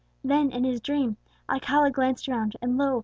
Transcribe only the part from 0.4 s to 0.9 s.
in his